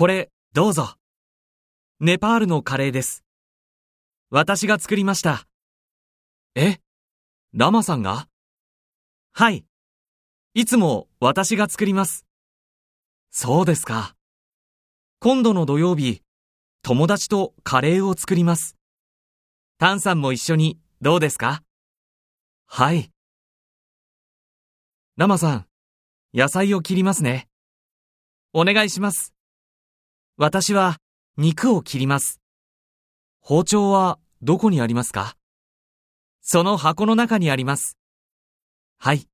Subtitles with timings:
[0.00, 0.94] これ、どうぞ。
[2.00, 3.22] ネパールのカレーです。
[4.30, 5.46] 私が作りました。
[6.54, 6.78] え？
[7.52, 8.26] ラマさんが？
[9.34, 9.66] はい。
[10.54, 12.24] いつも私が作ります。
[13.30, 14.16] そうですか。
[15.18, 16.22] 今度の土曜日、
[16.80, 18.78] 友達とカレーを作ります。
[19.76, 21.62] タンさんも一緒にどうですか？
[22.64, 23.10] はい。
[25.18, 25.66] ラマさん、
[26.32, 27.50] 野菜を切りますね。
[28.54, 29.34] お願いします。
[30.42, 30.96] 私は
[31.36, 32.40] 肉を切ります。
[33.40, 35.36] 包丁はどこにありますか？
[36.40, 37.98] その箱の中にあります。
[38.96, 39.28] はい。